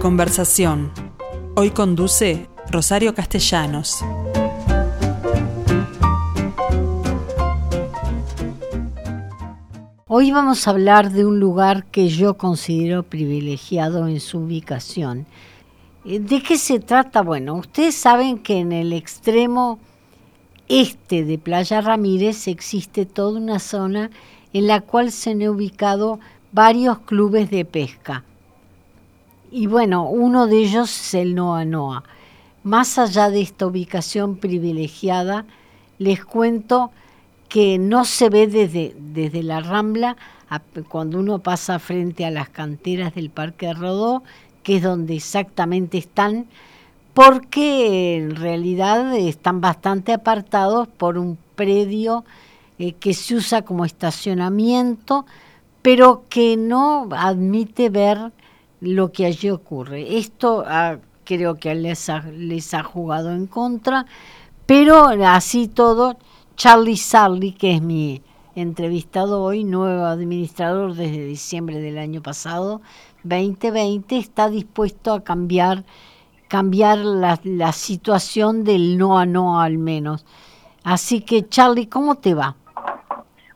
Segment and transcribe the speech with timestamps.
[0.00, 0.90] Conversación.
[1.56, 4.02] Hoy conduce Rosario Castellanos.
[10.06, 15.26] Hoy vamos a hablar de un lugar que yo considero privilegiado en su ubicación.
[16.06, 17.20] Eh, ¿De qué se trata?
[17.20, 19.78] Bueno, ustedes saben que en el extremo
[20.68, 24.10] este de Playa Ramírez existe toda una zona
[24.54, 26.20] en la cual se han ubicado
[26.52, 28.24] varios clubes de pesca.
[29.52, 32.04] Y bueno, uno de ellos es el Noa Noa.
[32.62, 35.44] Más allá de esta ubicación privilegiada,
[35.98, 36.92] les cuento
[37.48, 40.16] que no se ve desde, desde la Rambla,
[40.88, 44.22] cuando uno pasa frente a las canteras del Parque Rodó,
[44.62, 46.46] que es donde exactamente están,
[47.12, 52.24] porque en realidad están bastante apartados por un predio
[52.78, 55.26] eh, que se usa como estacionamiento,
[55.82, 58.32] pero que no admite ver
[58.80, 60.18] lo que allí ocurre.
[60.18, 64.06] Esto ah, creo que les ha, les ha jugado en contra,
[64.66, 66.16] pero así todo,
[66.56, 68.22] Charlie Sarli, que es mi
[68.54, 72.80] entrevistado hoy, nuevo administrador desde diciembre del año pasado,
[73.22, 75.84] 2020, está dispuesto a cambiar
[76.48, 80.26] cambiar la, la situación del no a no al menos.
[80.82, 82.56] Así que Charlie, ¿cómo te va?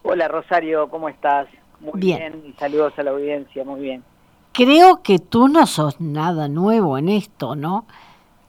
[0.05, 1.49] Hola Rosario, ¿cómo estás?
[1.81, 2.55] Muy bien.
[2.57, 4.05] Saludos a la audiencia, muy bien.
[4.55, 7.87] Creo que tú no sos nada nuevo en esto, ¿no?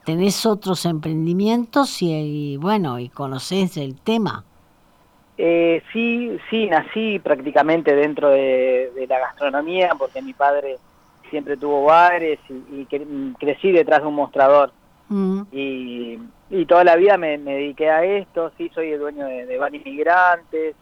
[0.04, 4.44] Tenés otros emprendimientos y, bueno, y conoces el tema.
[5.36, 10.76] Eh, sí, sí, nací prácticamente dentro de, la gastronomía porque mi padre
[11.28, 12.86] siempre tuvo bares y,
[13.34, 14.72] crecí detrás de un mostrador.
[15.08, 15.42] Mm.
[15.50, 16.18] Y,
[16.68, 20.76] toda la vida me, dediqué a esto, sí, soy el dueño de, de bares inmigrantes,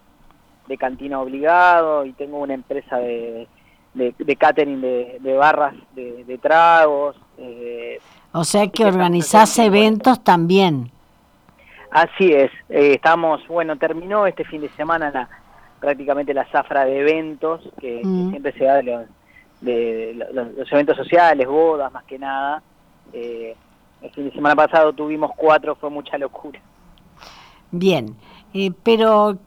[0.69, 3.49] de cantina obligado y tengo una empresa de,
[3.95, 7.17] de, catering de, barras de, tragos.
[7.39, 7.99] Eh,
[8.33, 10.91] o sea que organizás eventos también.
[11.91, 15.29] Así es, eh, estamos, bueno, terminó este fin de semana la,
[15.79, 18.31] prácticamente la zafra de eventos que, mm.
[18.31, 19.07] siempre se da de, los,
[19.61, 20.27] de
[20.57, 22.63] los, eventos sociales, bodas más que nada.
[23.13, 23.55] Eh,
[24.03, 26.61] el fin de semana pasado tuvimos cuatro, fue mucha locura.
[27.71, 28.17] Bien,
[28.83, 29.39] pero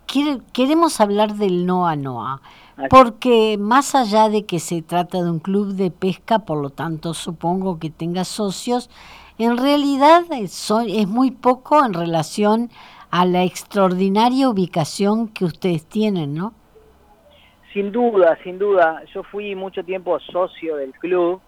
[0.53, 2.41] queremos hablar del Noa Noa,
[2.90, 7.14] porque más allá de que se trata de un club de pesca, por lo tanto
[7.14, 8.90] supongo que tenga socios,
[9.38, 12.70] en realidad es, es muy poco en relación
[13.12, 16.54] a la extraordinaria ubicación que ustedes tienen, ¿no?
[17.74, 19.04] Sin duda, sin duda.
[19.14, 21.40] Yo fui mucho tiempo socio del club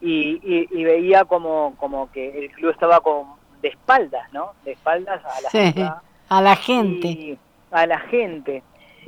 [0.00, 3.26] y, veía como, como que el club estaba con,
[3.60, 4.52] de espaldas, ¿no?
[4.64, 7.38] De espaldas a la ciudad a la gente.
[7.70, 8.62] a la gente.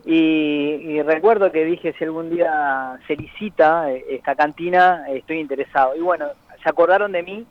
[0.07, 5.97] Y, recuerdo que dije, si algún día se licita eh, esta cantina, estoy interesado.
[5.97, 6.27] Y bueno,
[6.63, 7.45] se acordaron de mí,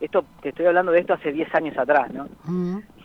[0.00, 2.28] esto te estoy hablando de esto hace 10 años atrás, ¿no?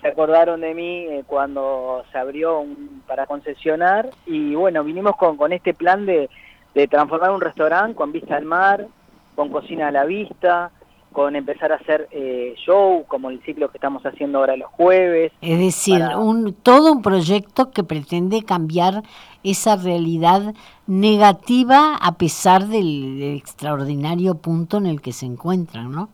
[0.02, 5.38] Se acordaron de mí eh, cuando se abrió un, para concesionar y bueno, vinimos con,
[5.38, 6.28] con este plan de,
[6.74, 8.88] de transformar un restaurante con vista al mar,
[9.36, 10.72] con cocina a la vista,
[11.16, 15.32] con empezar a hacer eh, show, como el ciclo que estamos haciendo ahora los jueves.
[15.42, 19.02] Es decir, un, todo un proyecto que pretende cambiar
[19.42, 20.54] esa realidad
[20.88, 26.10] negativa a pesar del, extraordinario punto en el que se encuentran, ¿no?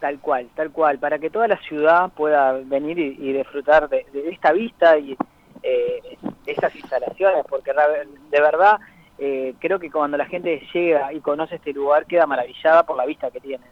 [0.00, 4.50] Tal cual, tal cual, para que toda la ciudad pueda venir y, disfrutar de, esta
[4.50, 5.16] vista y
[5.62, 8.80] eh, esas instalaciones, porque de verdad
[9.16, 13.06] eh, creo que cuando la gente llega y conoce este lugar queda maravillada por la
[13.06, 13.64] vista que tiene.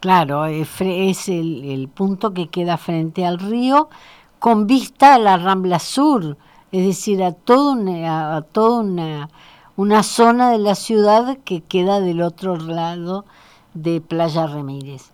[0.00, 0.80] Claro, es
[1.28, 3.90] el, punto que queda frente al río
[4.38, 6.38] con vista a la Rambla Sur,
[6.72, 7.76] es decir, a, todo
[8.06, 9.28] a toda una,
[9.76, 13.26] una zona de la ciudad que queda del otro lado
[13.74, 15.12] de Playa Ramírez.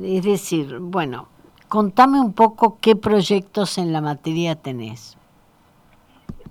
[0.00, 1.26] Es decir, bueno,
[1.68, 5.16] contame un poco qué proyectos en la materia tenés.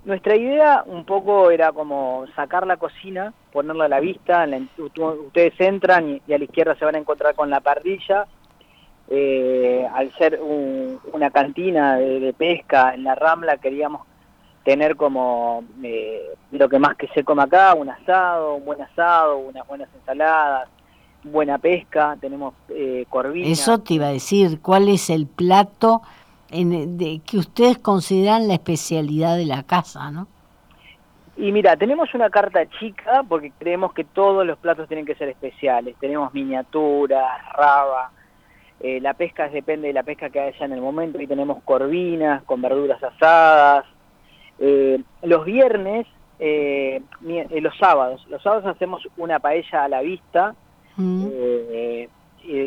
[0.04, 6.20] Nuestra idea un poco era como sacar la cocina, ponerla a la vista, ustedes entran
[6.26, 8.26] y, a la izquierda se van a encontrar con la parrilla,
[9.08, 14.02] eh, al ser una cantina de, pesca en la Rambla queríamos
[14.64, 19.38] tener como eh, lo que más que se come acá, un asado, un buen asado,
[19.38, 20.68] unas buenas ensaladas,
[21.24, 23.04] buena pesca, tenemos eh,
[23.44, 26.02] Eso te iba a decir, ¿cuál es el plato
[26.50, 30.28] en, de, que ustedes consideran la especialidad de la casa, ¿no?
[31.40, 35.30] Y mira, tenemos una carta chica porque creemos que todos los platos tienen que ser
[35.30, 35.96] especiales.
[35.98, 38.10] Tenemos miniaturas, raba,
[38.78, 42.42] eh, la pesca depende de la pesca que haya en el momento y tenemos corvinas
[42.42, 43.86] con verduras asadas.
[44.58, 46.06] Eh, los viernes,
[46.38, 50.54] eh, los sábados, los sábados hacemos una paella a la vista
[50.96, 51.26] mm.
[51.32, 52.08] eh,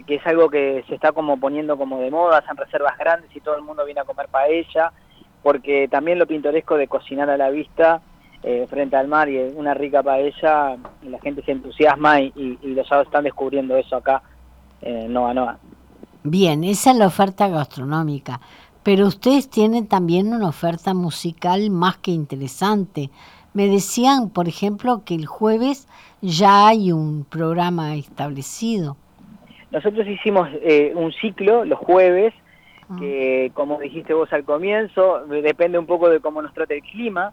[0.07, 3.39] que es algo que se está como poniendo como de moda, hacen reservas grandes y
[3.39, 4.91] todo el mundo viene a comer paella,
[5.43, 8.01] porque también lo pintoresco de cocinar a la vista
[8.43, 13.07] eh, frente al mar y una rica paella, la gente se entusiasma y, los sábados
[13.07, 14.21] están descubriendo eso acá
[14.81, 15.57] en Nova Nova.
[16.23, 18.41] Bien, esa es la oferta gastronómica,
[18.83, 23.09] pero ustedes tienen también una oferta musical más que interesante.
[23.53, 25.87] Me decían, por ejemplo, que el jueves
[26.21, 28.97] ya hay un programa establecido.
[29.71, 32.33] Nosotros hicimos eh, un ciclo los jueves,
[32.89, 32.95] ah.
[32.99, 37.31] que como dijiste vos al comienzo, depende un poco de cómo nos trate el clima.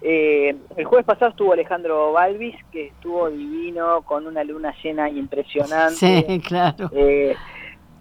[0.00, 6.24] Eh, el jueves pasado estuvo Alejandro Balvis, que estuvo divino, con una luna llena impresionante.
[6.26, 6.90] Sí, claro.
[6.92, 7.34] Eh,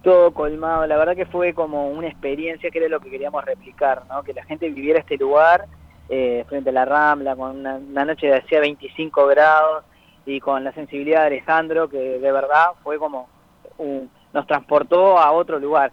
[0.04, 0.86] todo colmado.
[0.86, 4.24] La verdad que fue como una experiencia que era lo que queríamos replicar, ¿no?
[4.24, 5.66] Que la gente viviera este lugar
[6.10, 9.84] eh, frente a la Rambla, con una, noche de hacía 25 grados
[10.26, 13.28] y con la sensibilidad de Alejandro, que de verdad fue como
[14.34, 15.92] nos transportó a otro lugar.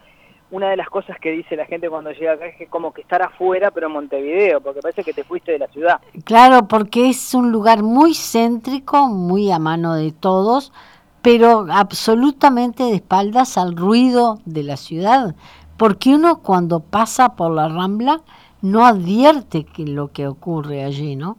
[0.54, 3.00] Una de las cosas que dice la gente cuando llega acá es que como que
[3.00, 6.00] estar afuera, pero en Montevideo, porque parece que te fuiste de la ciudad.
[6.24, 10.72] Claro, porque es un lugar muy céntrico, muy a mano de todos,
[11.22, 15.34] pero absolutamente de espaldas al ruido de la ciudad,
[15.76, 18.20] porque uno cuando pasa por la Rambla
[18.62, 21.36] no advierte que lo que ocurre allí, ¿no?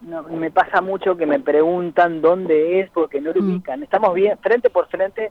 [0.00, 3.50] No, me pasa mucho que me preguntan dónde es porque no lo mm.
[3.52, 3.84] ubican.
[3.84, 5.30] Estamos bien frente por frente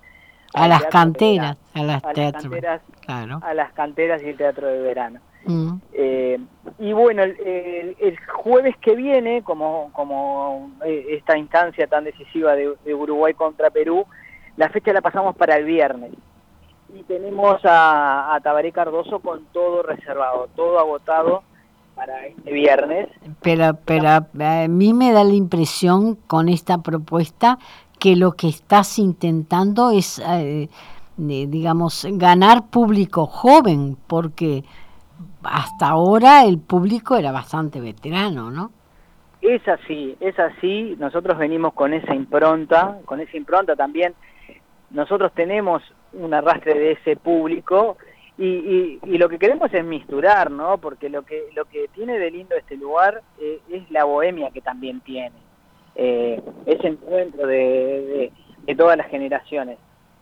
[0.53, 5.19] a las canteras, a las, canteras, a las canteras y el teatro de verano.
[5.45, 5.73] Mm.
[5.93, 6.39] Eh,
[6.79, 12.93] y bueno, el, jueves que viene, como, como eh, esta instancia tan decisiva de, de,
[12.93, 14.05] Uruguay contra Perú,
[14.57, 16.11] la fecha la pasamos para el viernes
[16.93, 21.43] y tenemos a, Tabaré Cardoso con todo reservado, todo agotado
[21.95, 23.09] para este viernes.
[23.41, 27.59] Pero, pero a mí me da la impresión con esta propuesta
[28.01, 30.67] que lo que estás intentando es, eh,
[31.17, 34.63] digamos, ganar público joven, porque
[35.43, 38.71] hasta ahora el público era bastante veterano, ¿no?
[39.39, 40.95] Es así, es así.
[40.97, 44.15] Nosotros venimos con esa impronta, con esa impronta también.
[44.89, 45.83] Nosotros tenemos
[46.13, 47.97] un arrastre de ese público
[48.35, 50.79] y, y, lo que queremos es misturar, ¿no?
[50.79, 54.61] Porque lo que lo que tiene de lindo este lugar eh, es la bohemia que
[54.61, 55.35] también tiene,
[55.95, 58.31] eh, ese encuentro de,
[58.65, 59.77] de, todas las generaciones.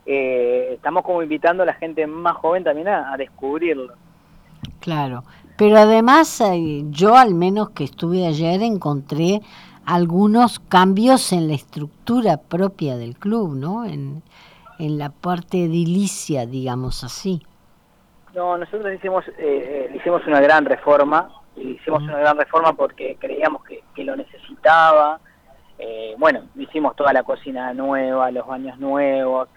[0.06, 3.94] Eh, estamos como invitando a la gente más joven también a, descubrirlo.
[4.80, 5.24] Claro,
[5.56, 9.40] pero además eh, yo al menos que estuve ayer encontré
[9.84, 13.84] algunos cambios en la estructura propia del club, ¿no?
[13.84, 14.22] En,
[14.78, 17.42] en la parte edilicia, digamos así.
[18.34, 23.62] No, nosotros hicimos, eh, eh, hicimos una gran reforma, hicimos una gran reforma porque creíamos
[23.64, 25.20] que, lo necesitaba.
[25.80, 29.48] Eh, bueno, hicimos toda la cocina nueva, los baños nuevos,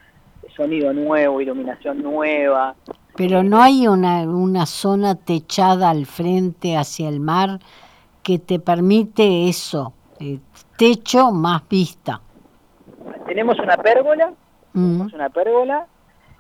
[0.56, 2.75] sonido nuevo, iluminación nueva.
[3.16, 7.59] Pero no hay una, una zona techada al frente hacia el mar
[8.24, 9.94] que te permite eso,
[10.78, 12.21] techo más vista.
[13.26, 14.33] Tenemos una pérgola
[14.76, 15.86] es una pérgola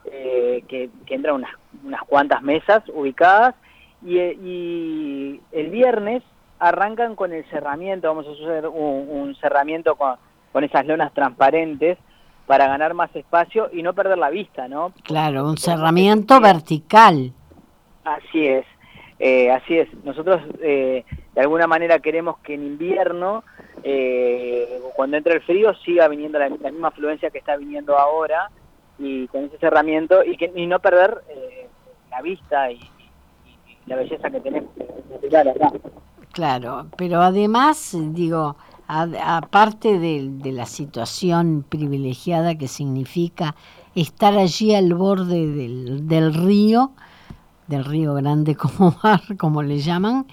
[0.05, 1.51] eh, que, que, entra unas,
[1.83, 3.53] unas cuantas mesas ubicadas
[4.03, 6.23] y, el viernes
[6.67, 10.15] arrancan con el cerramiento, vamos a hacer un, cerramiento con,
[10.51, 11.97] con esas lonas transparentes
[12.45, 14.93] para ganar más espacio y no perder la vista, ¿no?
[15.03, 17.33] Claro, un cerramiento vertical.
[18.03, 18.65] Así es,
[19.19, 19.87] eh, así es.
[20.03, 23.43] Nosotros eh, de alguna manera queremos que en invierno
[23.83, 28.49] eh, cuando entra el frío siga viniendo la, misma afluencia que está viniendo ahora
[28.99, 31.67] y con ese cerramiento y, que, y no perder eh,
[32.09, 32.79] la vista y,
[33.85, 34.69] la belleza que tenemos
[35.29, 35.53] Claro,
[36.97, 38.55] pero además, digo,
[38.87, 43.55] aparte de, la situación privilegiada que significa
[43.95, 46.91] estar allí al borde del, río,
[47.67, 50.25] del río grande como mar, como le llaman,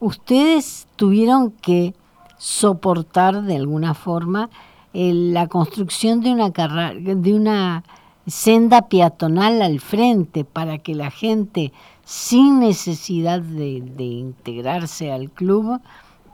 [0.00, 1.94] ustedes tuvieron que
[2.36, 4.50] soportar de alguna forma
[4.92, 7.84] la construcción de una, de una
[8.26, 11.72] senda peatonal al frente para que la gente
[12.08, 15.78] sin necesidad de, integrarse al club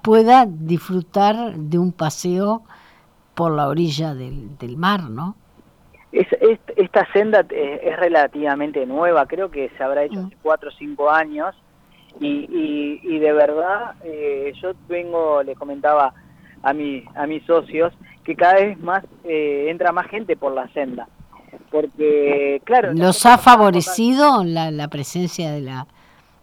[0.05, 2.63] pueda disfrutar de un paseo
[3.35, 5.35] por la orilla del, del mar, ¿no?
[6.13, 6.29] Es,
[6.77, 10.27] esta senda eh, es, relativamente nueva, creo que se habrá hecho mm.
[10.27, 11.57] hace cuatro o cinco años
[12.21, 16.15] y, y, de verdad, eh, yo vengo, les comentaba
[16.63, 20.69] a, mi, a mis socios, que cada vez más eh, entra más gente por la
[20.69, 21.09] senda.
[21.71, 22.93] Porque, claro...
[22.95, 25.87] ¿Los ha favorecido la, la presencia de la,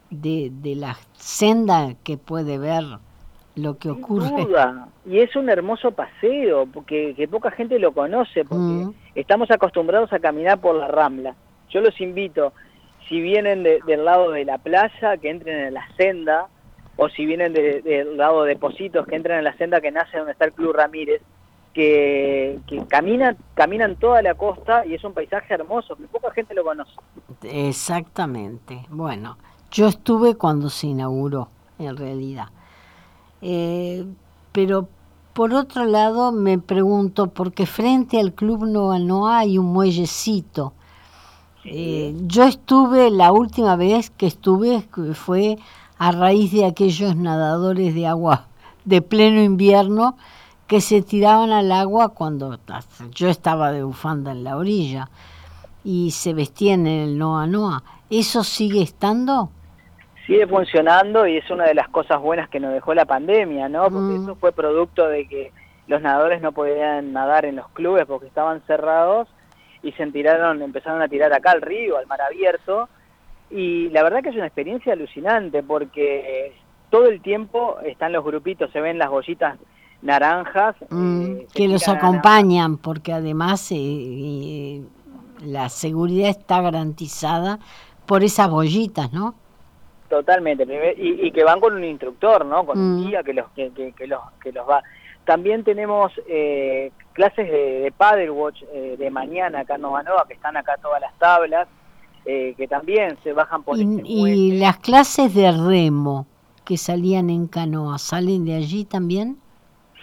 [0.09, 2.83] de, de la senda que puede ver
[3.55, 4.27] lo que ocurre?
[4.27, 8.93] Sin duda, y es un hermoso paseo, porque que poca gente lo conoce, porque Mm.
[9.15, 11.35] estamos acostumbrados a caminar por la Rambla.
[11.69, 12.53] Yo los invito,
[13.07, 16.47] si vienen de- del lado de la playa, que entren en la senda,
[16.97, 20.17] o si vienen de- del lado de Positos, que entren en la senda que nace
[20.17, 21.21] donde está el Club Ramírez,
[21.73, 22.30] que,
[22.67, 26.63] que caminan, caminan toda la costa y es un paisaje hermoso, que poca gente lo
[26.63, 26.91] conoce.
[27.43, 28.85] Exactamente.
[28.89, 29.37] Bueno,
[29.71, 32.47] yo estuve cuando se inauguró, en realidad.
[33.41, 34.05] Eh,
[34.51, 34.87] pero
[35.33, 40.73] por otro lado me pregunto, porque frente al Club Noa Noa hay un muellecito.
[41.63, 44.81] Eh, yo estuve, la última vez que estuve
[45.13, 45.57] fue
[45.97, 48.47] a raíz de aquellos nadadores de agua
[48.85, 50.17] de pleno invierno
[50.71, 52.57] que se tiraban al agua cuando
[53.13, 55.09] yo estaba de bufanda en la orilla
[55.83, 57.83] y se vestían en el Noa Noa.
[58.09, 59.49] ¿Eso sigue estando?
[60.25, 63.89] sigue funcionando y es una de las cosas buenas que nos dejó la pandemia, ¿no?
[63.89, 64.23] Porque Mm.
[64.23, 65.51] eso fue producto de que
[65.87, 69.27] los nadadores no podían nadar en los clubes porque estaban cerrados
[69.83, 72.87] y se tiraron, empezaron a tirar acá al río, al mar abierto.
[73.49, 76.53] Y la verdad que es una experiencia alucinante porque
[76.91, 79.57] todo el tiempo están los grupitos, se ven las bollitas
[80.01, 80.75] naranjas.
[80.89, 84.81] Mm, eh, que los acompañan, porque además eh, eh,
[85.45, 87.59] la seguridad está garantizada
[88.05, 89.35] por esas bollitas, ¿no?
[90.09, 90.65] Totalmente,
[90.97, 92.65] y, y que van con un instructor, ¿no?
[92.65, 92.81] Con Mm.
[92.81, 94.83] un guía que los que, que- que los que los va.
[95.23, 100.57] También tenemos eh, clases de, de paddlewatch eh, de mañana acá en Nova que están
[100.57, 101.67] acá todas las tablas,
[102.25, 106.25] eh, que también se bajan por Y, este y las clases de remo
[106.65, 109.37] que salían en canoa, ¿salen de allí también?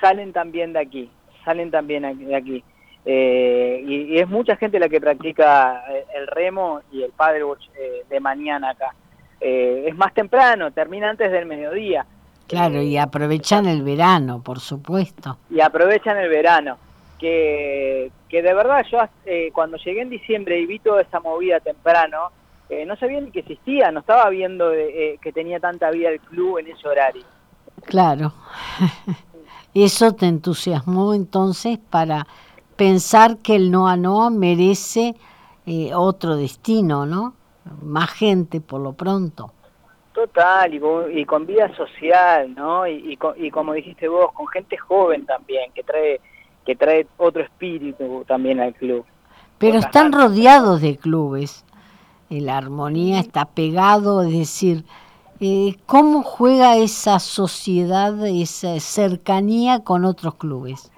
[0.00, 1.11] Salen también de aquí,
[1.45, 2.64] salen también de aquí.
[3.05, 7.69] Eh, y, y es mucha gente la que practica eh, el remo y el paddlewatch
[7.78, 8.95] eh, de mañana acá.
[9.40, 12.05] Eh, es más temprano, termina antes del mediodía.
[12.49, 15.38] Claro, y aprovechan el verano, por supuesto.
[15.50, 16.76] y aprovechan el verano.
[17.19, 21.59] Que, que de verdad yo eh, cuando llegué en diciembre y vi toda esa movida
[21.61, 22.31] temprano,
[22.69, 26.21] eh, no sabía ni que existía, no estaba viendo eh, que tenía tanta vida el
[26.21, 27.25] club en ese horario.
[27.87, 28.33] Claro.
[29.85, 32.26] Eso te entusiasmó entonces para
[32.76, 35.14] pensar que el Noa Noa merece
[35.66, 37.35] eh, otro destino, ¿no?
[37.82, 39.52] Más gente por lo pronto.
[40.14, 42.87] Total, y con, y con vida social, ¿no?
[42.87, 46.20] Y, y, co- y como dijiste vos, con gente joven también, que trae
[46.64, 49.02] que trae otro espíritu también al club.
[49.56, 51.64] Pero están rodeados de clubes.
[52.28, 54.85] Eh, La armonía está pegado, es decir,
[55.40, 60.90] eh, ¿cómo juega esa sociedad, esa cercanía con otros clubes?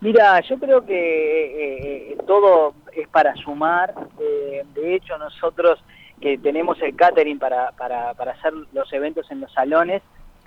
[0.00, 3.94] Mira, yo creo que eh, eh, todo es para sumar.
[4.20, 5.82] eh, de hecho, nosotros
[6.20, 10.02] que tenemos el catering para, para, para hacer los eventos en los salones,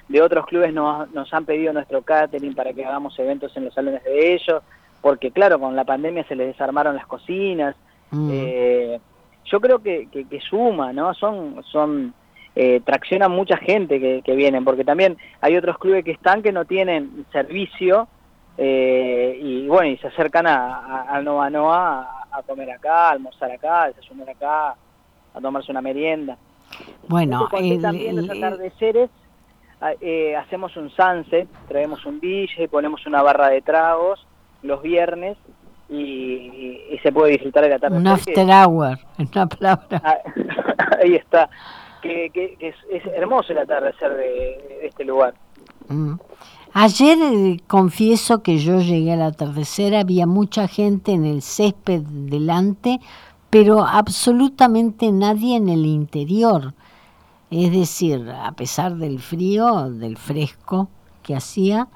[0.07, 3.73] de otros clubes nos, nos han pedido nuestro catering para que hagamos eventos en los
[3.73, 4.63] salones de ellos,
[5.01, 7.75] porque claro, con la pandemia se les desarmaron las cocinas.
[8.11, 8.29] Mm.
[8.31, 8.99] Eh,
[9.45, 11.13] yo creo que, que, que suma, ¿no?
[11.13, 12.13] Son, son
[12.59, 16.51] eh, traccionan mucha gente que, que vienen, porque también hay otros clubes que están que
[16.51, 18.07] no tienen servicio
[18.57, 23.11] eh, y bueno, y se acercan a, a, Nova Noa a, a comer acá, a
[23.11, 24.69] almorzar acá, a desayunar acá,
[25.35, 26.35] a tomarse una merienda.
[27.07, 29.09] Bueno, el- también los atardeceres,
[29.79, 34.25] a- eh, hacemos un sunset, traemos un DJ, ponemos una barra de tragos
[34.63, 35.37] los viernes
[35.89, 37.99] y, y- y se puede disfrutar el atardecer.
[37.99, 40.01] un que- after hour, en una palabra.
[40.03, 40.17] Ah,
[41.03, 41.47] ahí está.
[42.01, 45.33] Que, es hermoso el atardecer de, de este lugar.
[45.89, 46.15] Mm.
[46.73, 52.99] Ayer eh, confieso que yo llegué al atardecer, había mucha gente en el césped delante,
[53.49, 56.73] pero absolutamente nadie en el interior.
[57.49, 60.89] Es decir, a pesar del frío, del fresco
[61.23, 61.87] que hacía,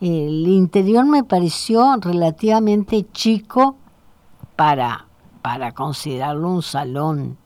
[0.00, 3.76] el interior me pareció relativamente chico
[4.56, 5.06] para,
[5.42, 7.38] para considerarlo un salón.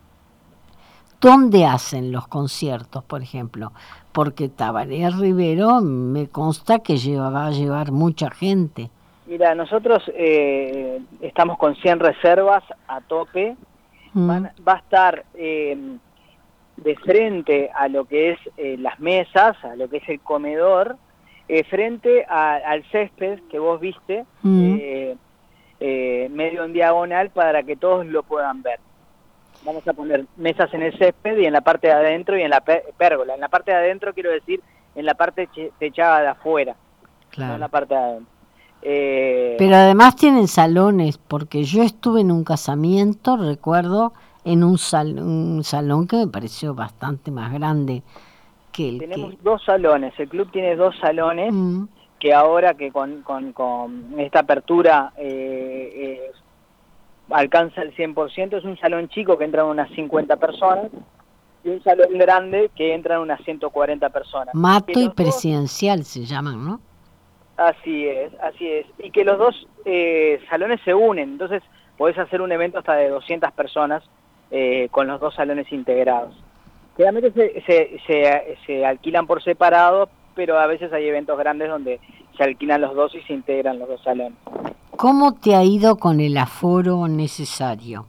[1.20, 3.72] ¿Dónde hacen los conciertos, por ejemplo?
[4.12, 8.90] Porque Tabaré Rivero me consta que lleva, va a llevar mucha gente.
[9.26, 13.56] Mira, nosotros eh, estamos con 100 reservas a tope.
[14.14, 14.26] Mm.
[14.28, 15.76] Van- va a estar eh,
[16.78, 20.96] de frente a lo que es eh, las mesas, a lo que es el comedor,
[21.48, 24.76] eh, frente a- al césped que vos viste, Mm.
[24.80, 25.16] eh,
[25.80, 28.80] eh, medio en diagonal para que todos lo puedan ver.
[29.64, 32.50] Vamos a poner mesas en el césped y en la parte de adentro y en
[32.50, 33.34] la pé- pérgola.
[33.34, 34.60] En la parte de adentro quiero decir
[34.94, 35.48] en la parte
[35.78, 36.74] techada de afuera,
[37.36, 37.68] no en la Claro.
[37.70, 38.26] parte de adentro.
[38.82, 44.14] Eh, Pero además tienen salones, porque yo estuve en un casamiento, recuerdo,
[44.44, 48.02] en un, sal- un salón que me pareció bastante más grande
[48.72, 49.38] que el tenemos que...
[49.42, 51.84] dos salones, el club tiene dos salones Mm,
[52.18, 53.52] que ahora que con, con,
[54.18, 56.30] esta apertura eh, eh,
[57.30, 60.86] alcanza el 100%, es un salón chico que entran unas 50 personas
[61.64, 64.54] y un salón grande que entran unas 140 personas.
[64.54, 66.80] Mato y presidencial se llaman, ¿no?
[67.56, 68.86] Así es, así es.
[68.98, 71.62] Y que los dos eh, salones se unen, entonces
[71.98, 74.02] podés hacer un evento hasta de 200 personas
[74.90, 76.34] con los dos salones integrados.
[76.96, 82.00] Generalmente se, se, se, se alquilan por separado, pero a veces hay eventos grandes donde
[82.36, 84.38] se alquilan los dos y se integran los dos salones.
[85.00, 88.04] ¿Cómo te ha ido con el aforo necesario?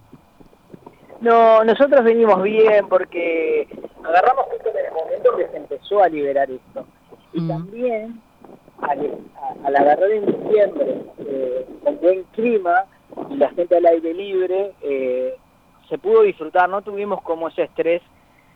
[1.21, 3.65] No, nosotros venimos bien porque
[4.03, 6.85] agarramos justo en el momento que se empezó a liberar esto.
[7.31, 7.47] Y mm.
[7.47, 8.21] también
[8.81, 12.83] al, agarrar en diciembre eh, con buen clima
[13.29, 15.35] y la gente al aire libre, eh,
[15.87, 18.01] se pudo disfrutar, no tuvimos como ese estrés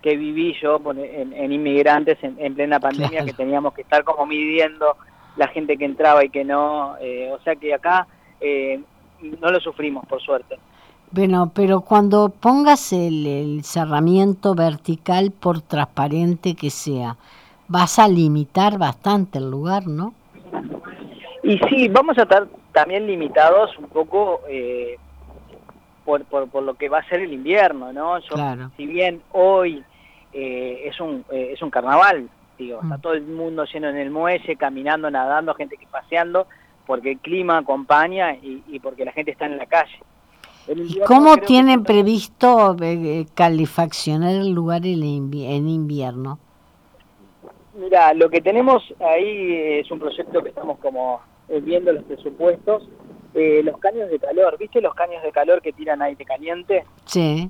[0.01, 4.97] que viví yo en, inmigrantes en, plena pandemia, que teníamos que estar como midiendo
[5.37, 6.97] la gente que entraba y que no.
[6.99, 8.07] Eh, o sea que acá
[8.39, 8.81] eh,
[9.41, 10.57] no lo sufrimos, por suerte.
[11.11, 17.15] Bueno, pero cuando pongas el, cerramiento vertical, por transparente que sea,
[17.67, 20.13] vas a limitar bastante el lugar, ¿no?
[21.43, 24.97] Y sí, vamos a estar también limitados un poco eh,
[26.03, 28.19] por, por, lo que va a ser el invierno, ¿no?
[28.29, 28.71] claro.
[28.75, 29.83] Si bien hoy
[30.33, 33.01] eh, es, un, eh, es un carnaval, digo, está mm.
[33.01, 36.47] todo el mundo lleno en el muelle, caminando, nadando, gente que paseando,
[36.85, 39.97] porque el clima acompaña y, porque la gente está en la calle.
[40.67, 46.39] ¿Y cómo tienen previsto eh, calefaccionar el lugar en, invierno?
[47.75, 51.21] Mira, lo que tenemos ahí es un proyecto que estamos como
[51.61, 52.87] viendo los presupuestos,
[53.33, 56.85] los caños de calor, ¿viste los caños de calor que tiran aire caliente?
[57.03, 57.49] Sí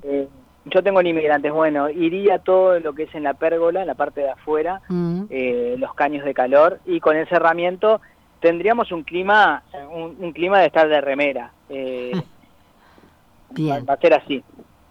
[0.66, 4.22] yo tengo inmigrantes, bueno, iría todo lo que es en la pérgola, en la parte
[4.22, 5.24] de afuera, mm.
[5.30, 8.00] eh, los caños de calor, y con el cerramiento
[8.40, 11.52] tendríamos un clima, un, clima de estar de remera.
[11.68, 12.12] Eh,
[13.50, 13.86] Bien.
[13.88, 14.42] Va a ser así.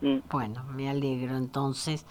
[0.02, 0.18] Mm.
[0.30, 2.06] Bueno, me alegro entonces.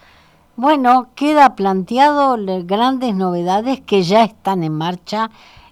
[0.56, 5.30] Bueno, queda planteado grandes novedades que ya están en marcha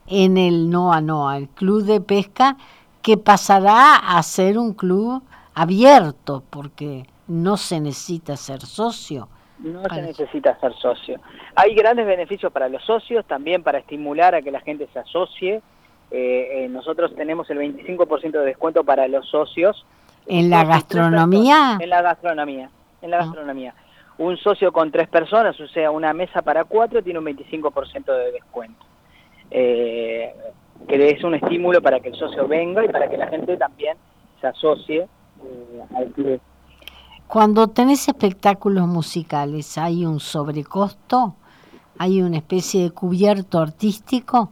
[0.08, 2.56] en el NOA NOA, el Club de Pesca,
[3.00, 5.22] que pasará a ser un club
[5.54, 9.28] abierto, porque no se necesita ser socio.
[9.58, 11.20] No se necesita ser socio.
[11.54, 15.62] Hay grandes beneficios para los socios, también para estimular a que la gente se asocie.
[16.10, 19.86] Eh, eh, nosotros tenemos el 25% de descuento para los socios.
[20.26, 21.78] ¿En la gastronomía?
[21.80, 22.70] En la gastronomía,
[23.02, 23.20] en la ah.
[23.20, 23.74] gastronomía.
[24.18, 28.32] Un socio con tres personas, o sea, una mesa para cuatro, tiene un 25% de
[28.32, 28.84] descuento.
[29.50, 30.34] Eh,
[30.88, 33.96] que es un estímulo para que el socio venga y para que la gente también
[34.40, 35.06] se asocie
[35.94, 36.40] al club.
[37.32, 41.34] Cuando tenés espectáculos musicales, ¿hay un sobrecosto?
[41.96, 44.50] ¿Hay una especie de cubierto artístico?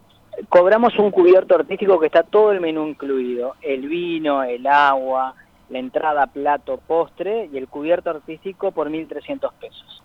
[0.48, 5.34] Cobramos un cubierto artístico que está todo el menú incluido, el vino, el agua,
[5.68, 10.02] la entrada, plato, postre y el cubierto artístico por 1.300 pesos.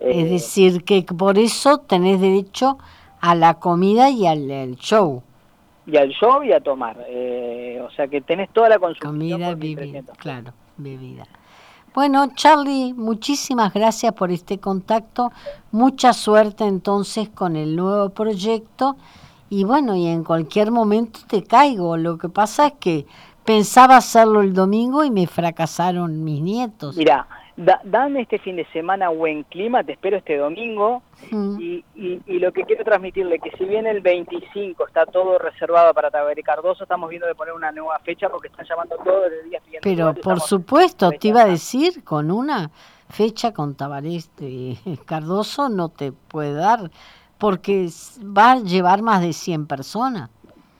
[0.00, 2.76] Es eh, decir, que por eso tenés derecho
[3.20, 5.22] a la comida y al show.
[5.86, 6.96] Y al show y a tomar.
[7.06, 9.40] Eh, o sea que tenés toda la consumición.
[9.40, 11.22] Comida, bebida, claro, bebida.
[11.96, 15.32] Bueno, Charlie, muchísimas gracias por este contacto.
[15.72, 18.98] Mucha suerte entonces con el nuevo proyecto.
[19.48, 21.96] Y bueno, y en cualquier momento te caigo.
[21.96, 23.06] Lo que pasa es que
[23.46, 26.98] pensaba hacerlo el domingo y me fracasaron mis nietos.
[26.98, 31.02] Mira, dame este fin de semana buen clima, te espero este domingo.
[31.30, 31.60] Mm.
[31.60, 36.10] Y, y, lo que quiero transmitirle que si bien el 25 está todo reservado para
[36.10, 39.62] Tabaré Cardoso, estamos viendo de poner una nueva fecha porque están llamando todos los días
[39.82, 42.70] Pero por supuesto, te iba a decir, con una
[43.08, 44.18] fecha con Tabaré
[45.06, 46.90] Cardoso no te puede dar,
[47.38, 47.88] porque
[48.20, 50.30] va a llevar más de 100 personas.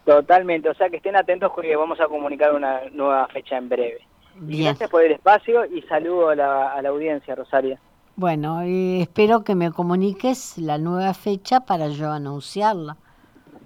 [0.05, 4.07] Totalmente, o sea que estén atentos porque vamos a comunicar una nueva fecha en breve.
[4.41, 7.79] Gracias por el espacio y saludo a la, a la audiencia, Rosaria.
[8.17, 12.97] Bueno, espero que me comuniques la nueva fecha para yo anunciarla.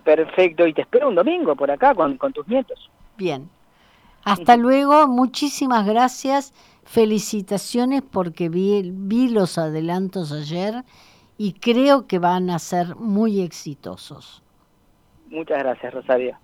[0.03, 2.91] Perfecto, y te espero un domingo por acá con, tus nietos.
[3.17, 3.49] Bien.
[4.25, 6.53] Hasta luego, muchísimas gracias,
[6.85, 10.85] felicitaciones porque vi, vi los adelantos ayer
[11.39, 14.43] y creo que van a ser muy exitosos.
[15.29, 16.37] Muchas gracias, Rosario.